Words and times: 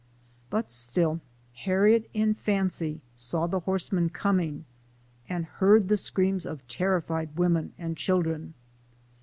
But 0.49 0.71
still 0.71 1.21
Harriet 1.53 2.09
in 2.11 2.33
fancy 2.33 3.01
saw 3.15 3.45
the 3.45 3.59
horsemen 3.59 4.09
coming, 4.09 4.65
and 5.29 5.45
heard 5.45 5.89
the 5.89 5.95
screams 5.95 6.43
of 6.43 6.67
terrified 6.67 7.37
women 7.37 7.73
and 7.77 7.95
children. 7.95 8.55